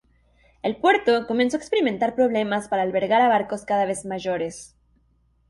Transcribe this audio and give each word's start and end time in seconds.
El 0.63 0.77
puerto 0.77 1.27
comenzó 1.27 1.57
a 1.57 1.59
experimentar 1.59 2.15
problemas 2.15 2.67
para 2.67 2.81
albergar 2.81 3.21
a 3.21 3.27
barcos 3.29 3.65
cada 3.65 3.85
vez 3.85 4.03
mayores. 4.03 4.75